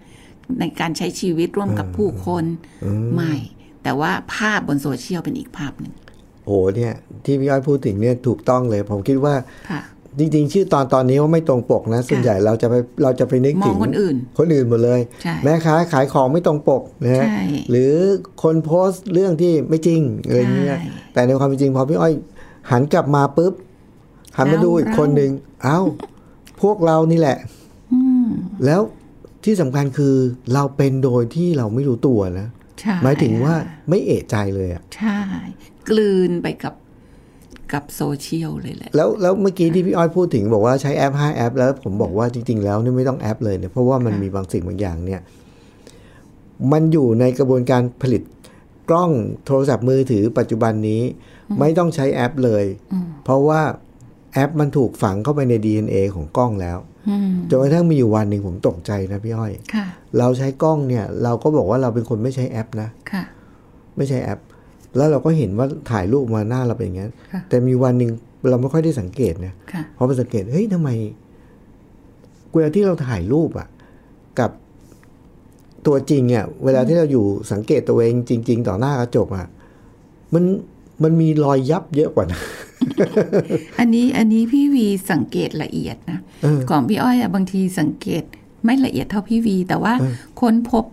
[0.61, 2.45] ในการใช้ชีวิตร่วมกับผู้คน
[3.15, 3.35] ไม่
[3.83, 5.95] แต่ว่าภาพบนโซเชียลเป็นอีกภาพหนึ่ง
[6.47, 6.95] โอ้เนี่ย
[7.25, 9.35] ที่พี่อ้อยพูดถึงเนี่ยถูกต้องเลย ผมคิดว่า
[9.71, 9.83] ค่ะ
[10.19, 17.93] จริงๆ ชื่อตอนตอนนี้ว่าไม่ตรงปกนะ ส่วนใหญ่เราจะไปเราจะไปนึกมถึองงคนอื่น คนอื่นหมดเลยใช่แม่ค้าขายของไม่ตรงปกนะฮะใช่หรือ
[18.43, 20.79] คนโพสต์เรื่องที่ไม่จริงอะไรเงี้ยใช่
[21.13, 22.15] แต่ในความเป็นจริงพอพี่อ้อย
[22.71, 23.53] หันกลับมาปุ๊บ
[24.37, 25.31] หันมาดูอีกเราคนหนึ่ง
[25.63, 25.81] เอ้า
[26.63, 27.39] พวกเรานี่แหละ
[28.67, 28.81] แล้ว
[29.45, 30.15] ที่สำคัญคือ
[30.55, 32.49] เราเป็นโดยที่เราไม่รู้ตัวนะ
[32.81, 33.55] ใช่หมายถึงว่า
[33.89, 35.21] ไม่เอะใจเลยอะใช่
[35.91, 36.75] กลืนไปกับ
[37.75, 45.21] กับโซเชียลเลยแหละ แล้วแล้วเมื่อกี้ที่พี่อ้อยพูดถึงบอกว่าใช้แอป5แอป แล้วผมบอกว่าจริง ๆ แล้วเนี่ยไม่ต้องแอปเลยเนี่ยเพราะว่ามันค่ะมีบางสิ่งบางอย่างเนี่ย
[46.73, 48.23] มันอยู่ในกระบวนการผลิต
[48.91, 49.11] กล้อง
[49.47, 51.03] โทรศัพท์มือถือปัจจุบันนี้
[51.61, 52.65] ไม่ต้องใช้แอปเลย
[53.25, 53.61] เพราะว่า
[54.35, 59.87] แอปมันถูกฝังเข้าไปใน DNA ของกล้องแล้วอืมจนกระทั่งมีอยู่วันหนึ่งผมตกใจนะพี่อ้อยค่ะ
[60.19, 63.25] เราใช้กล้องเนี่ย เราก็บอกว่าเราเป็นคนไม่ใช้แอปนะค่ะ
[63.97, 64.41] ไม่ใช่แอป
[64.97, 68.11] แล้วเราก็เห็นว่าถ่ายรูปมาหน้าเราเป็นอย่างนั้นค่ะแต่มีวันหนึ่ง
[68.49, 70.91] เราไม่ค่อยได้สังเกตนะค่ะเพราะไปสังเกตเฮ้ยทำไม
[72.53, 73.69] เวลาที่เราถ่ายรูปอะ
[74.39, 74.51] กับ
[75.87, 79.49] ตัวจริงอะเวลาที่เราอยู่สังเกตตัวเองจริง ๆ ต่อหน้ากระจกอะ
[80.35, 80.45] มัน
[81.03, 82.41] มันมีรอยยับเยอะกว่านะ
[83.79, 88.23] อันนี้อันนี้พี่วีสังเกตละเอียดนะเออก่อนพี่อ้อยอะบางทีสังเกต
[88.65, 90.85] ไม่ละเอียดเท่าพี่วี แต่ว่าเออค้นพบ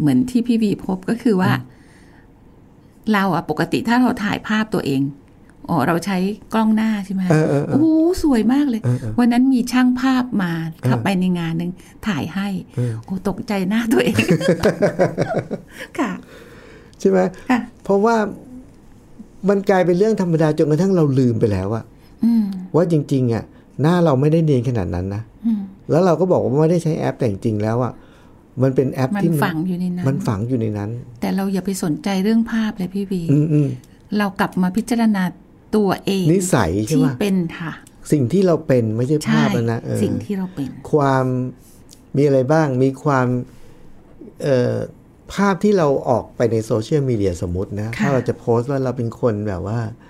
[0.00, 1.52] เหมือนที่พี่วีพบก็คือว่า
[3.12, 5.02] เราอะปกติถ้าเราถ่ายภาพตัวเอง
[5.70, 6.18] อ๋อเราใช้
[6.54, 7.86] กล้องหน้าใช่ไหมเออเออเออโอ้โห
[8.22, 10.52] สวยมากเลยเออเออวันนั้นมีช่างภาพมา
[10.88, 11.70] ขับไปในงานหนึ่ง
[12.08, 14.16] ถ่ายให้เออโอ้ตกใจหน้าตัวเอง
[15.98, 16.12] ค่ะ
[17.00, 17.18] ใช่ไหม
[17.50, 18.16] ค่ะเพราะว่า
[19.48, 21.84] มันกลายเป็นเรื่องธรรมดาจนกระทั่งเราลืมไปแล้วอะ
[22.24, 22.44] อืม
[22.74, 23.44] ว่าจริง ๆอะ
[23.82, 27.92] หน้าเราไม่ได้เนียนขนาดนั้นนะอืมแล้วเราก็บอกว่าไม่ได้ใช้แอปแต่จริงๆแล้วอะ
[28.62, 30.90] มันเป็นแอปมันที่ฝังอยู่ในนั้น มันฝังอยู่ในนั้น
[31.20, 33.68] แต่เราอย่าไปสนใจเรื่องภาพเลยพี่วีอืมอืม
[34.18, 35.22] เรากลับมาพิจารณา
[35.76, 37.72] ตัวเองนิสัยใช่ที่ไหมเป็นค่ะ
[38.12, 41.24] สิ่งที่เราเป็นไม่ใช่ใช่ภาพแล้วนะเออสิ่งที่เราเป็น ความ
[42.16, 43.26] มีอะไรบ้าง มีความ
[44.42, 44.74] เอ่อ
[45.34, 50.07] ภาพที่เราออกไปในโซเชียลมีเดียสมมตินะค่ะถ้าเราจะโพสต์ว่าเราเป็นคนแบบว่าเออ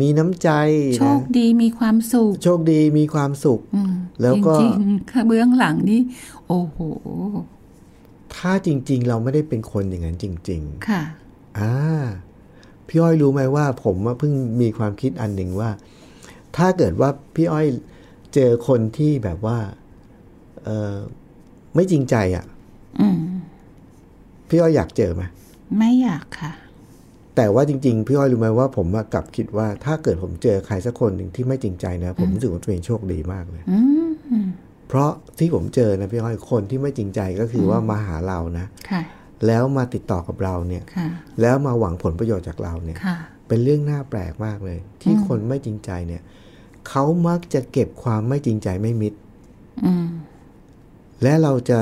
[0.00, 0.50] มีน้ำใจ
[0.96, 6.00] โชนะคดีมีความสุข โชคดีมีความสุขอืมแล้วก็จริงๆค่ะเบื้องหลังนี่
[6.48, 6.78] โอ้โห
[8.36, 11.74] ถ้าจริง ๆ เราไม่ได้เป็นคนอย่างนั้นจริงค่ะๆอ่า
[12.88, 15.70] พี่อ้อยรู้ไหมว่า ผมอะเพิ่งมีความคิดอันหนึ่งว่า
[16.56, 17.66] ถ้าเกิดว่าพี่อ้อย
[18.34, 19.58] เจอคนที่แบบว่า
[20.64, 20.96] เออ
[21.74, 22.44] ไม่จริงใจอะ่ะ
[23.00, 23.18] อืม
[24.48, 25.22] พี่อ้อยอยากเจอไหม
[25.78, 26.52] ไม่อยากค่ะ
[27.36, 34.08] แต่ว่าจริง ๆ พี่อ้อยรู้ไหมว่าผมอะกลับคิดว่าถ้าเกิดผมเจอใครสักคนหนึ่งที่ไม่จริงใจนะ ผมรู้สึกว่าตัวเองโชคดีมากเลยอืม
[34.88, 39.02] เพราะที่ผมเจอนะพี่อ้อยคนที่ไม่จริงใจก็คือว่ามาหาเรานะค่ะ
[39.46, 41.08] แล้วมาติดต่อกับเราเนี่ยค่ะ
[41.40, 43.16] แล้วมาหวังผลประโยชน์จากเราเนี่ยค่ะ
[43.48, 46.22] เป็นเรื่องน่าแปลกมากเลย ที่คนไม่จริงใจเนี่ย
[46.88, 49.12] เขามักจะเก็บความไม่จริงใจไม่มิด
[49.84, 50.06] อืม
[51.22, 51.78] และเราจะ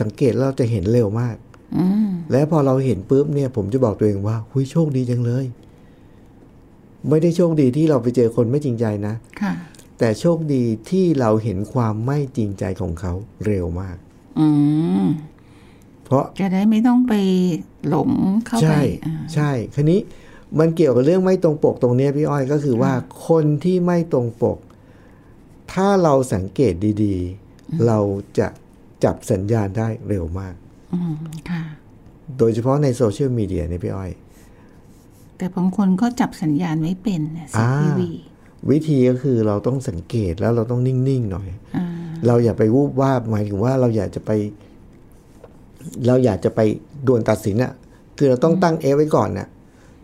[0.00, 1.47] สังเกตแล้วเราจะเห็นเร็วมากอืม
[2.32, 5.44] และพอเราเห็นปุ๊บเนี่ย ผมจะบอกตัวเองว่าหุยโชคดีจังเลย
[7.08, 9.52] ไม่ได้โชคดีที่เราไปเจอคนไม่จริงใจนะค่ะ
[9.98, 13.12] แต่โชคดีที่เราเห็นความไม่จริงใจของเขา
[13.46, 13.96] เร็วมาก
[14.38, 14.48] อื
[15.02, 15.06] ม
[16.04, 17.14] เพราะจะได้ไม่ต้องไป
[17.88, 18.10] หลง
[18.46, 20.00] เข้าไปใช่อ่าใช่คันนี้
[20.58, 22.92] มันเกี่ยวกับเรื่องไม่ตรงปกตรงเนี้ยพี่อ้อยก็คือว่า
[23.28, 24.58] คนที่ไม่ตรงปก
[25.72, 27.16] ถ้าเราสังเกตดี
[27.50, 27.98] ๆ เรา
[28.38, 28.48] จะ
[29.04, 30.67] จับสัญญาณได้เร็วมากอืมค่ะ
[32.38, 34.10] โดยเฉพาะในโซเชียลมีเดียเนี่ยพี่อ้อย
[35.36, 38.10] แต่บางคนก็จับสัญญาณไม่เป็นนะสิอ่าพี่วี
[38.70, 41.86] วิธีก็คือเราต้องสังเกตแล้วเราต้องนิ่ง ๆ หน่อยอ่า
[42.26, 44.30] เราอย่าไปวูบวาบหมายถึงว่าเราอยากจะไป
[46.06, 46.60] เราอยากจะไป
[47.06, 47.72] ด่วนตัดสินอะ
[48.16, 49.48] คือเราต้องตั้งเอไว้ก่อนน่ะ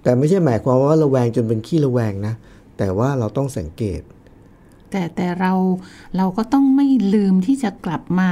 [0.03, 2.35] แต่ไม่ใช่หมายความว่าระแวงจนเป็นขี้ระแวงนะ
[2.79, 4.01] แต่ว่าเราต้องสังเกต
[4.90, 5.53] แต่แต่เรา
[6.16, 8.31] เราก็ต้องไม่ลืมที่จะกลับมา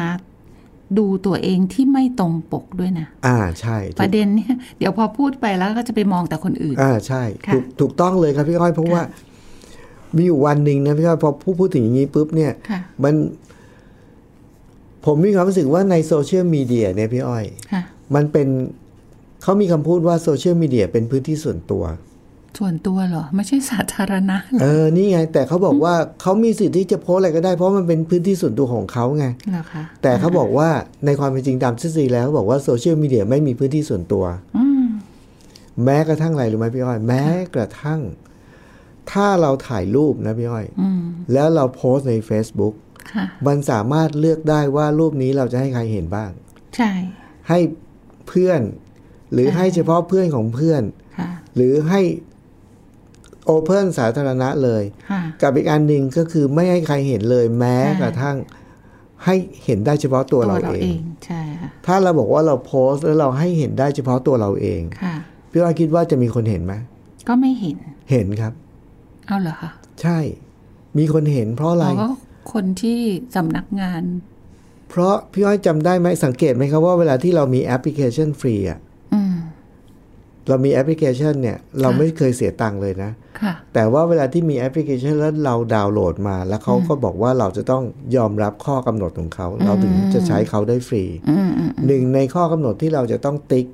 [0.99, 9.03] ดูตัวเองที่ไม่ตรงปกด้วยนะ อ่าใช่ปถูระกเด็นเนี่ยเดี๋ยวพอพูดไปแล้วก็จะไปมองแต่คนอื่น อ่าใช่ค่ะถูกถูกต้องเลยครับพี่อ้อยเพราะว่า
[10.17, 13.15] มีอยู่วันหนึ่งนะพี่อ้อยพอพูดพูดถึงอย่างนี้ปุ๊บเนี่ยค่ะมัน
[15.05, 17.83] ผมมีความรู้สึกว่าในโซเชียลมีเดียเนี่ยพี่อ้อยค่ะ
[18.15, 18.49] มันเป็น
[19.43, 21.85] เขามีคำพูดว่าโซเชียลมีเดียเป็นพื้นที่ส่วนตัว
[22.59, 30.69] ส่วนตัวเหรอ ไม่ใช่สาธารณะเหรอเออนี่ไง แต่เขาบอกว่าเขามีสิทธิ์ที่จะโพสต์อะไรก็ได้ เพราะมันเป็นพื้นที่ส่วนตัวของเขาไงเหรอคะแต่เขาบอกว่า
[31.07, 34.25] ในความเป็นจริงตามทฤษฎีแล้วเขาบอกว่าโซเชียลมีเดียไม่มีพื้นที่ส่วนตัว
[34.57, 34.85] อืม
[35.85, 38.01] แม้กระทั่งอะไรรู้ไหมพี่อ้อย แม้กระทั่ง
[39.13, 41.01] ถ้าเราถ่ายรูปนะพี่อ้อยอืม
[41.33, 42.75] แล้วเราโพสต์ใน Facebook
[43.13, 46.31] ค่ะมันสามารถเลือกได้ว่ารูปนี้เราจะให้ใครเห็นบ้าง
[46.77, 46.93] ใช่
[47.49, 47.59] ให้
[48.29, 48.61] เพื่อน
[49.33, 50.83] หรือให้เฉพาะเพื่อนของเพื่อน
[51.19, 52.01] ค่ะหรือให้
[53.47, 58.37] โอเพนสาธารณะเลยค่ะกับอีกอันหนึ่งก็คือไม่ให้ใครเห็นเลยแม้ใช่กระทั่ง
[59.25, 65.15] ให้เห็นได้เฉพาะตัวเราเองใช่ค่ะถ้าเราบอกว่าเราโพสต์แล้วเราให้เห็นได้เฉพาะตัวเราเองค่ะ
[65.51, 66.75] พี่ว่าคิดว่าจะมีคนเห็นไหม
[67.29, 67.77] ก็ไม่เห็น
[68.11, 68.53] เห็นครับ
[69.27, 69.71] เอาเหรอคะ
[70.03, 70.19] ใช่
[70.99, 72.09] มีคนเห็นเพราะอะไรเราก็
[72.53, 73.01] คนที่
[73.37, 74.03] สำนักงาน
[74.91, 78.92] เพราะพี่อ้อยจำได้ไหมสังเกตไหมครับว่าเวลาที่เรามีแอปพลิเคชันฟรีอะอืม
[80.49, 87.85] เรามีแอปพลิเคชันเนี่ยเราไม่เคยเสียตังค์เลยนะค่ะแต่ว่าเวลาที่มีแอปพลิเคชันแล้วเราดาวน์โหลดมา แล้วเขาก็บอกว่าเราจะต้อง
[88.17, 93.67] ยอมรับข้อกำหนดของเขา เราถึงจะใช้เขาได้ฟรีอืมอืมหนึ่งในข้อกำหนดที่เราจะต้องติ๊ก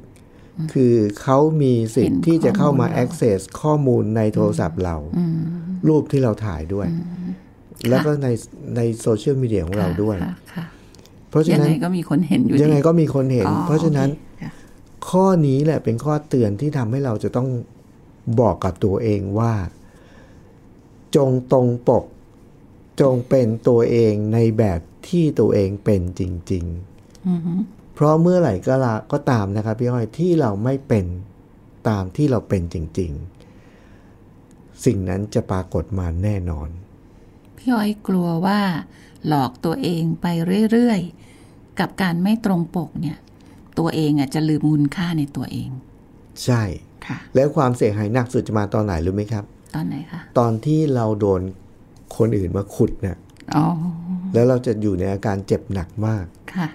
[0.73, 4.97] คือเขามีสิทธิ์เห็นที่จะเข้ามาข้อมูลเรา access ข้อมูลในโทรศัพท์เรา
[5.89, 6.87] รูปที่เราถ่ายด้วย
[7.89, 8.29] แล้วก็ใน
[8.77, 10.65] ในโซเชียลมีเดียของเราด้วยค่ะค่ะ
[11.31, 14.28] เพราะฉะยังนั้นไงก็มีคนเห็นอยู่ยังไงดีก็มีคนเห็นอ๋อเพราะฉะนั้นโอเคค่ะ
[15.09, 17.49] ข้อนี้แหละเป็นข้อเตือนที่ทำให้เราจะต้อง
[18.41, 19.55] บอกกับตัวเองว่า
[21.17, 22.05] จงตรงปก
[23.01, 26.65] จงเป็นตัวเองในแบบที่ตัวเองเป็นจริง
[27.31, 31.07] ๆ เพราะเมื่อไหร่ก็ละก็ตามนะครับพี่อ้อยที่เราไม่เป็น
[31.89, 33.13] ตามที่เราเป็นจริง
[33.99, 36.69] ๆ สิ่งนั้นจะปรากฏมาแน่นอน
[37.57, 38.61] พี่อ้อยกลัวว่า
[39.27, 40.27] หลอกตัวเองไป
[40.73, 41.01] เรื่อย
[41.41, 43.19] ๆ กับการไม่ตรงปกเนี่ย
[43.79, 45.71] ตัวเองอะจะลืมคุณค่าในตัวเอง
[46.45, 46.63] ใช่
[47.07, 51.41] ค่ะ แล้วความเสียหายหนักสุดจะมาตอนไหนรู้ไหมครับ ตอนไหนคะตอนที่เราโดน
[52.17, 53.17] คนอื่นมาขุดเนี่ย
[53.57, 53.67] อ๋อ
[54.35, 56.69] แล้วเราจะอยู่ในอาการเจ็บหนักมากค่ะ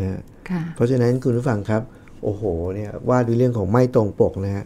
[0.00, 1.82] นะฮะค่ะ เพราะฉะนั้นคุณผู้ฟังครับ
[2.22, 2.42] โอ้โห
[2.74, 4.64] เนี่ยว่าด้วยเรื่องของไม่ตรงปกนะฮะ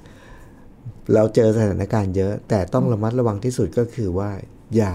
[1.14, 4.30] เราเจอสถานการณ์เยอะ แต่ต้องระมัดระวังที่สุดก็คือว่า
[4.76, 4.94] อย่า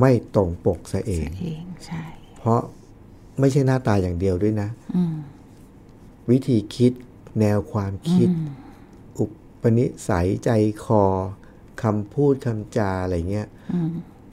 [0.00, 2.02] ไม่ตรงปกซะเองเองใช่
[2.38, 2.60] เพราะ
[3.40, 4.68] ไม่ใช่หน้าตาอย่างเดียวด้วยนะ
[6.30, 6.92] วิธีคิด
[7.40, 8.28] แนวความคิด
[9.18, 9.24] อุ
[9.62, 10.50] ปนิสัยใจ
[10.84, 11.04] คอ
[11.82, 13.48] คำพูดคำจาอะไรเงี้ย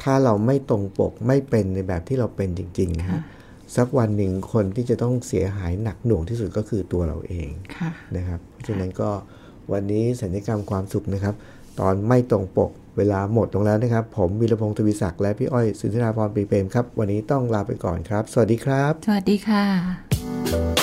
[0.01, 3.19] ถ้าเราไม่ตรงปกไม่เป็นในแบบที่เราเป็นจริงๆนะฮะ
[3.75, 9.09] สักวันหนึ่งคนที่จะต้องเสียหายหนักหน่วงที่สุดก็คือตัวเราเองค่ะนะครับ เพราะฉะนั้นก็
[9.71, 11.35] วันนี้สัญญกรรมความสุขนะครับ
[11.79, 19.65] ตอนไม่ตรงปกเวลาหมดลงแล้วนะครับ ผมวีรพงศ์ทวีศักดิ์และพี่อ้อยสุนทราพรปรีเปรมครับ วันนี้ต้องลาไปก่อนครับ สวัสดีครับ สวัสดีค่ะ
[20.11, 20.21] ติด
[20.53, 20.82] ตาม